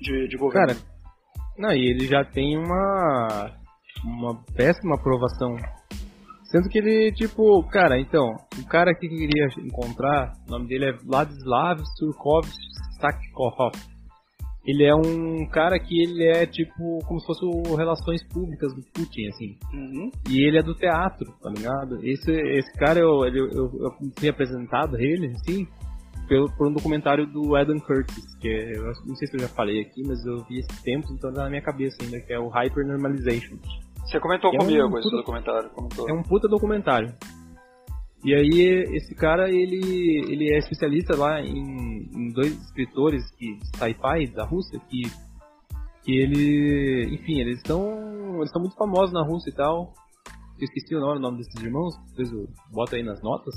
[0.00, 0.68] de, de governo.
[0.68, 0.87] Cara,
[1.58, 3.50] não, e ele já tem uma.
[4.04, 5.56] uma péssima aprovação.
[6.44, 8.24] Sendo que ele, tipo, cara, então,
[8.58, 12.46] o cara que queria encontrar, o nome dele é Vladislav Surkov
[12.98, 13.74] Sakharov.
[14.64, 18.82] Ele é um cara que ele é tipo como se fosse o Relações Públicas do
[18.92, 19.56] Putin, assim.
[19.72, 20.10] Uhum.
[20.28, 22.04] E ele é do teatro, tá ligado?
[22.04, 25.66] Esse, esse cara, eu, eu, eu, eu tinha apresentado ele, assim,
[26.28, 29.48] pelo, por um documentário do Adam Curtis, que é, eu não sei se eu já
[29.48, 32.38] falei aqui, mas eu vi esse tempo, então tá na minha cabeça ainda, que é
[32.38, 33.56] o Hyper Normalization.
[34.04, 35.70] Você comentou comigo é um esse puta, documentário.
[35.70, 36.08] Comentou.
[36.08, 37.14] É um puta documentário.
[38.24, 44.26] E aí esse cara ele, ele é especialista lá em, em dois escritores que sci-fi
[44.34, 45.02] da Rússia que
[46.02, 49.92] que ele, enfim, eles estão eles estão muito famosos na Rússia e tal.
[50.58, 53.54] Eu esqueci o nome, o nome desses irmãos, depois eu boto aí nas notas.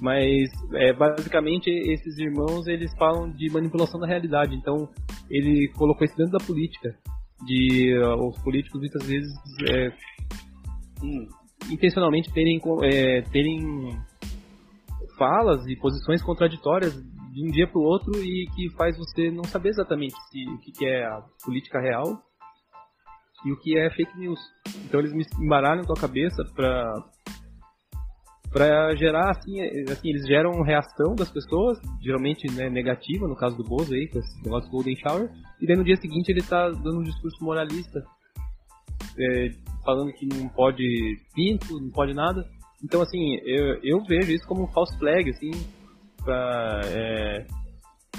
[0.00, 4.54] Mas é, basicamente esses irmãos eles falam de manipulação da realidade.
[4.54, 4.88] Então
[5.30, 6.96] ele colocou isso dentro da política,
[7.46, 9.32] de uh, os políticos muitas vezes
[9.70, 9.92] é,
[11.02, 11.26] hum,
[11.70, 13.60] intencionalmente terem, é, terem
[15.16, 19.44] falas e posições contraditórias de um dia para o outro e que faz você não
[19.44, 22.22] saber exatamente se, o que, que é a política real
[23.44, 24.40] e o que é fake news.
[24.84, 26.84] Então eles me embaralham tua cabeça para
[28.52, 33.64] para gerar assim, assim, eles geram reação das pessoas, geralmente né, negativa, no caso do
[33.64, 35.30] Bozo aí, com esse negócio Golden Shower,
[35.60, 38.02] e daí no dia seguinte ele tá dando um discurso moralista,
[39.18, 39.50] é,
[39.84, 40.84] falando que não pode
[41.34, 42.44] pinto, não pode nada.
[42.82, 45.50] Então, assim, eu, eu vejo isso como um false flag, assim,
[46.24, 47.46] pra, é,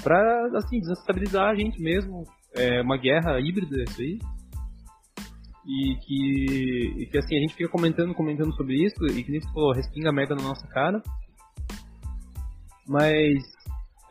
[0.02, 2.24] pra assim, desestabilizar a gente mesmo.
[2.54, 4.18] É uma guerra híbrida isso aí.
[5.66, 9.40] E que, e que assim, a gente fica comentando, comentando sobre isso, e que nem
[9.40, 11.02] você falou, respinga merda na nossa cara.
[12.88, 13.42] Mas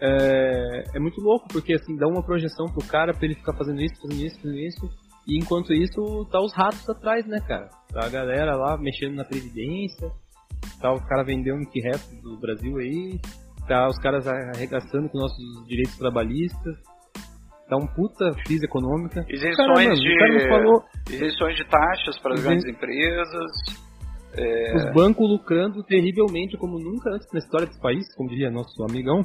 [0.02, 3.82] é, é, muito louco, porque assim, dá uma projeção pro cara pra ele ficar fazendo
[3.82, 4.90] isso, fazendo isso, fazendo isso.
[5.28, 7.70] E enquanto isso, tá os ratos atrás, né, cara?
[7.92, 10.10] Tá a galera lá mexendo na Previdência,
[10.80, 13.20] tá os caras vendendo o que resta do Brasil aí,
[13.68, 16.76] tá os caras arregaçando com nossos direitos trabalhistas,
[17.70, 19.26] tá um puta crise econômica.
[19.30, 20.84] Isenções, de, falou...
[21.10, 23.52] isenções de taxas para as grandes empresas.
[24.36, 24.76] É...
[24.76, 29.22] Os bancos lucrando terrivelmente como nunca antes na história desse país, como diria nosso amigão.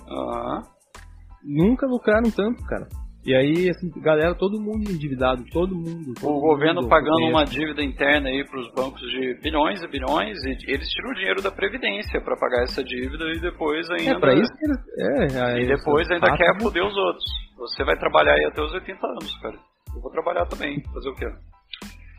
[1.43, 2.87] Nunca lucraram tanto, cara.
[3.27, 6.13] E aí, assim, galera, todo mundo endividado, todo mundo.
[6.21, 9.89] Todo o governo mundo pagando uma dívida interna aí para os bancos de bilhões e
[9.89, 14.11] bilhões, e eles tiram o dinheiro da Previdência para pagar essa dívida e depois ainda.
[14.11, 15.35] É, pra isso que eles.
[15.35, 17.25] É, e depois ainda quer foder os outros.
[17.57, 19.57] Você vai trabalhar aí até os 80 anos, cara.
[19.95, 21.27] Eu vou trabalhar também, fazer o quê?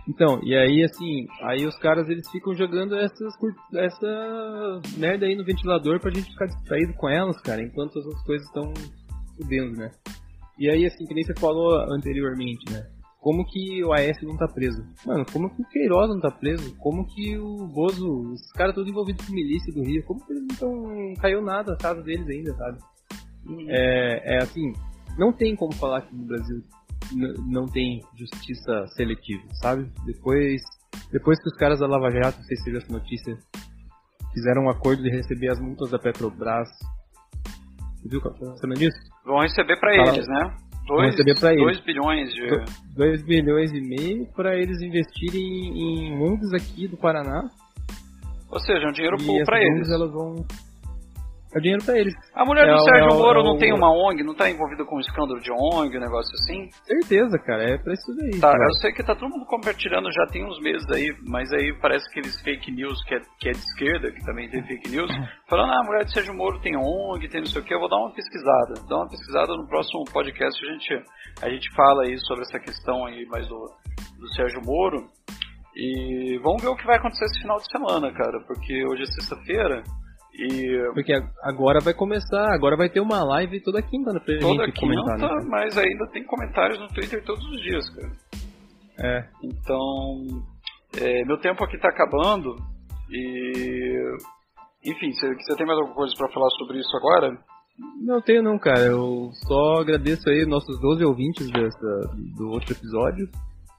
[0.08, 3.34] Então, e aí assim, aí os caras eles ficam jogando essas
[3.76, 8.24] essa merda aí no ventilador pra gente ficar distraído com elas, cara, enquanto as outras
[8.24, 8.74] coisas estão
[9.38, 9.92] fudendo, né?
[10.58, 12.86] E aí, assim, que nem você falou anteriormente, né?
[13.20, 14.86] Como que o AS não tá preso?
[15.06, 16.76] Mano, como que o Queiroz não tá preso?
[16.78, 20.44] Como que o Bozo, os caras todos envolvidos com milícia do Rio, como que eles
[20.48, 22.78] não tão, caiu nada na casa deles ainda, sabe?
[23.48, 23.66] Uhum.
[23.68, 24.72] É, é assim,
[25.18, 26.64] não tem como falar que no Brasil
[27.48, 29.92] não tem justiça seletiva, sabe?
[30.06, 30.62] Depois
[31.12, 33.38] depois que os caras da Lava Jato, não sei se viu essa notícia,
[34.34, 36.70] fizeram um acordo de receber as multas da Petrobras.
[38.10, 38.22] Viu
[38.58, 38.98] sabendo disso?
[39.26, 40.56] Vão receber para eles, né?
[40.88, 41.64] Dois, receber para eles.
[41.64, 42.96] 2 bilhões de.
[42.96, 47.50] 2 bilhões e meio para eles investirem em, em aqui do Paraná.
[48.52, 49.90] Ou seja, um dinheiro para eles.
[49.90, 50.36] elas vão
[51.56, 52.14] é dinheiro pra eles.
[52.36, 54.84] A mulher é do Sérgio é Moro é não tem uma ONG, não tá envolvida
[54.84, 56.70] com um escândalo de ONG, um negócio assim?
[56.84, 58.42] Certeza, cara, é pra isso daí.
[58.42, 61.74] Tá, eu sei que tá todo mundo compartilhando já tem uns meses aí, mas aí
[61.82, 65.10] parece aqueles fake news que é, que é de esquerda, que também tem fake news,
[65.50, 67.80] falando, ah, a mulher do Sérgio Moro tem ONG, tem não sei o que, eu
[67.80, 68.74] vou dar uma pesquisada.
[68.90, 71.04] Dar uma pesquisada no próximo podcast, a gente,
[71.42, 73.72] a gente fala aí sobre essa questão aí mais do,
[74.20, 75.08] do Sérgio Moro.
[75.74, 79.06] E vamos ver o que vai acontecer esse final de semana, cara, porque hoje é
[79.06, 79.84] sexta-feira.
[80.38, 80.94] E...
[80.94, 81.14] Porque
[81.44, 85.18] agora vai começar, agora vai ter uma live toda quinta pra toda gente quinta, comentar,
[85.18, 85.46] né?
[85.50, 88.12] mas ainda tem comentários no Twitter todos os dias, cara.
[88.98, 89.30] É.
[89.44, 90.44] Então,
[91.02, 92.56] é, meu tempo aqui tá acabando
[93.10, 94.18] e...
[94.86, 97.38] Enfim, você, você tem mais alguma coisa para falar sobre isso agora?
[98.02, 98.82] Não tenho não, cara.
[98.82, 103.28] Eu só agradeço aí nossos 12 ouvintes dessa, do outro episódio.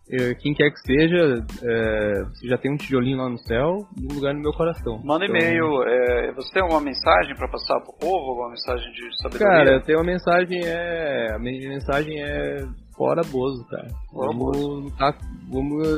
[0.08, 4.06] É, quem quer que seja, é, você já tem um tijolinho lá no céu e
[4.06, 5.00] um lugar no meu coração.
[5.04, 5.36] Manda então...
[5.36, 5.82] e-mail.
[5.82, 8.30] É, você tem alguma mensagem para passar pro povo?
[8.30, 9.46] Alguma mensagem de sabedoria?
[9.46, 11.34] Cara, eu tenho uma mensagem, é.
[11.34, 12.64] A minha mensagem é
[12.96, 13.88] fora Bozo, cara.
[14.12, 14.96] Fora vamos, Bozo.
[14.96, 15.12] Tá,
[15.50, 15.88] vamos,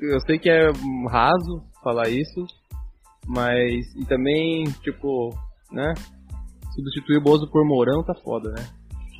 [0.00, 0.70] eu sei que é
[1.10, 2.46] raso falar isso,
[3.26, 3.84] mas.
[3.96, 5.30] E também, tipo,
[5.72, 5.92] né?
[6.72, 8.64] Substituir o Bozo por Mourão tá foda, né?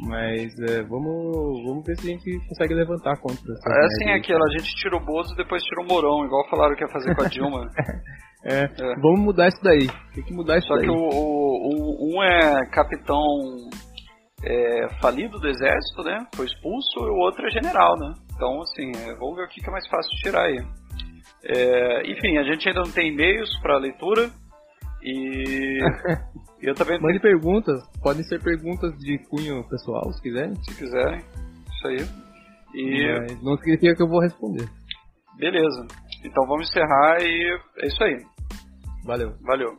[0.00, 3.70] Mas é, vamos, vamos ver se a gente consegue levantar contra essa.
[3.70, 6.76] É assim aquilo, a gente tira o Bozo e depois tira o Morão, igual falaram
[6.76, 7.70] que ia fazer com a Dilma.
[8.44, 9.88] é, é, vamos mudar isso daí.
[10.14, 10.86] Tem que mudar isso Só daí.
[10.86, 13.24] Só que o, o, um é capitão
[14.44, 16.26] é, falido do exército, né?
[16.34, 18.12] Foi expulso, e o outro é general, né?
[18.34, 20.58] Então, assim, é, vamos ver o que é mais fácil tirar aí.
[21.44, 24.30] É, enfim, a gente ainda não tem e-mails para leitura.
[25.02, 25.78] E
[26.68, 27.40] eu também Mande tenho...
[27.40, 30.54] perguntas, podem ser perguntas de cunho pessoal, se quiserem.
[30.56, 32.26] Se quiserem, isso aí.
[32.74, 34.68] E Mas não significa que eu vou responder.
[35.38, 35.86] Beleza.
[36.24, 38.18] Então vamos encerrar e é isso aí.
[39.04, 39.34] Valeu.
[39.42, 39.76] Valeu.